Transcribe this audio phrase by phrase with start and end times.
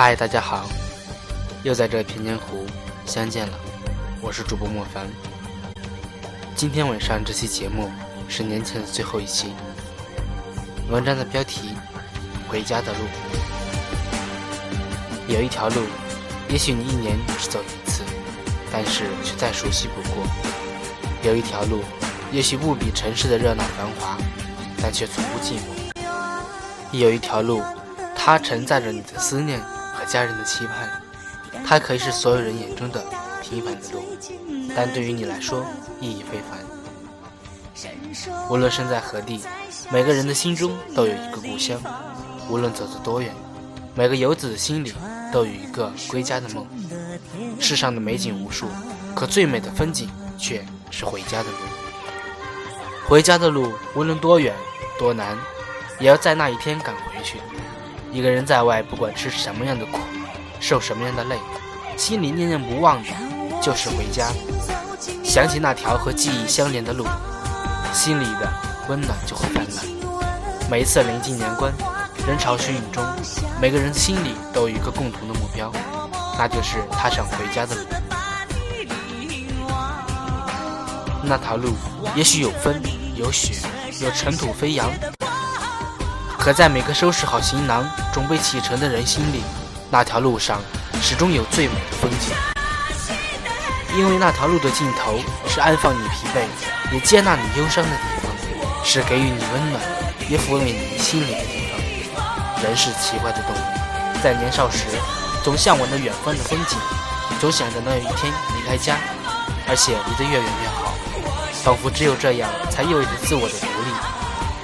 [0.00, 0.64] 嗨，大家好，
[1.64, 2.64] 又在这平江湖
[3.04, 3.58] 相见了。
[4.20, 5.08] 我是主播莫凡。
[6.54, 7.90] 今天晚上这期节目
[8.28, 9.54] 是年前的最后一期。
[10.88, 11.74] 文章的标题：
[12.48, 12.98] 回家的路。
[15.26, 15.82] 有一条路，
[16.48, 18.04] 也许你一年只走一次，
[18.70, 20.24] 但是却再熟悉不过；
[21.24, 21.82] 有一条路，
[22.30, 24.16] 也许不比城市的热闹繁华，
[24.80, 27.64] 但却从不寂寞；有一条路，
[28.14, 29.60] 它承载着你的思念。
[30.08, 31.02] 家人的期盼，
[31.64, 33.04] 它可以是所有人眼中的
[33.42, 34.02] 平凡的路，
[34.74, 35.64] 但对于你来说
[36.00, 36.58] 意义非凡。
[38.48, 39.40] 无论身在何地，
[39.90, 41.78] 每个人的心中都有一个故乡；
[42.48, 43.32] 无论走得多远，
[43.94, 44.92] 每个游子的心里
[45.32, 46.66] 都有一个归家的梦。
[47.60, 48.66] 世上的美景无数，
[49.14, 51.56] 可最美的风景却是回家的路。
[53.06, 54.54] 回家的路，无论多远
[54.98, 55.38] 多难，
[56.00, 57.38] 也要在那一天赶回去。
[58.10, 59.98] 一个人在外，不管吃什么样的苦，
[60.60, 61.36] 受什么样的累，
[61.96, 63.08] 心里念念不忘的
[63.60, 64.28] 就是回家。
[65.22, 67.06] 想起那条和记忆相连的路，
[67.92, 68.50] 心里的
[68.88, 69.84] 温暖就会泛滥。
[70.70, 71.72] 每一次临近年关，
[72.26, 73.04] 人潮汹涌中，
[73.60, 75.70] 每个人心里都有一个共同的目标，
[76.38, 77.82] 那就是踏上回家的路。
[81.22, 81.74] 那条路
[82.14, 82.74] 也许有风，
[83.14, 83.54] 有雪，
[84.00, 84.90] 有尘土飞扬。
[86.38, 89.42] 可在每个收拾好行囊、准备启程的人心里，
[89.90, 90.60] 那条路上
[91.02, 92.32] 始终有最美的风景。
[93.96, 98.30] 因为那条路的尽头是安放你疲惫，也接纳你忧伤的地方，
[98.84, 99.82] 是给予你温暖，
[100.28, 101.68] 也抚慰你心灵的地
[102.14, 102.62] 方。
[102.62, 104.84] 人是奇怪的动物，在年少时
[105.42, 106.78] 总向往着远方的风景，
[107.40, 108.96] 总想着能有一天离开家，
[109.68, 110.94] 而且离得越远越好，
[111.64, 113.92] 仿佛只有这样才意味着自我的独立。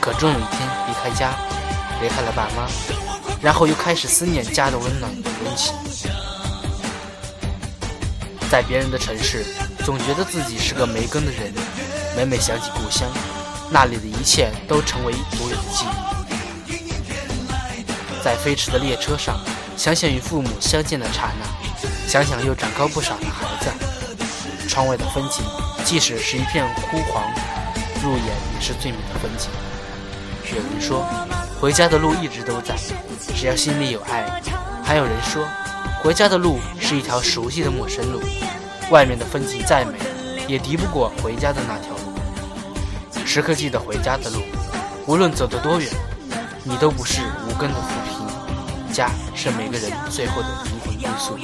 [0.00, 1.32] 可终有一天离开家。
[2.00, 2.66] 离开了爸妈，
[3.42, 5.74] 然后又开始思念家的温暖与温情。
[8.50, 9.44] 在别人的城市，
[9.84, 11.52] 总觉得自己是个没根的人。
[12.16, 13.08] 每每想起故乡，
[13.70, 15.88] 那里的一切都成为独有的记忆。
[18.24, 19.38] 在飞驰的列车上，
[19.76, 21.46] 想想与父母相见的刹那，
[22.08, 23.70] 想想又长高不少的孩子。
[24.68, 25.44] 窗外的风景，
[25.84, 27.22] 即使是一片枯黄，
[28.02, 29.48] 入眼也是最美的风景。
[30.50, 31.06] 有人说。
[31.60, 32.74] 回家的路一直都在，
[33.36, 34.40] 只要心里有爱。
[34.82, 35.46] 还有人说，
[36.02, 38.22] 回家的路是一条熟悉的陌生路，
[38.90, 39.98] 外面的风景再美，
[40.48, 43.26] 也敌不过回家的那条路。
[43.26, 44.40] 时刻记得回家的路，
[45.06, 45.86] 无论走得多远，
[46.64, 48.26] 你都不是无根的浮萍。
[48.90, 51.38] 家是每个人最后的灵魂归宿。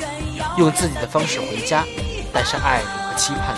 [0.57, 1.85] 用自己的方式回家，
[2.33, 3.55] 带上爱和期盼，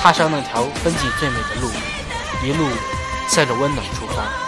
[0.00, 1.68] 踏上那条风景最美的路，
[2.46, 2.68] 一路
[3.28, 4.47] 向着温暖出发。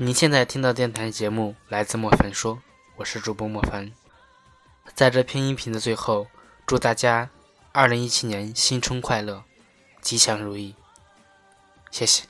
[0.00, 2.62] 你现在听到电台节目来自莫凡说，
[2.94, 3.90] 我是主播莫凡。
[4.94, 6.28] 在这篇音频的最后，
[6.64, 7.28] 祝大家
[7.72, 9.42] 二零一七年新春快乐，
[10.00, 10.76] 吉祥如意，
[11.90, 12.22] 谢谢。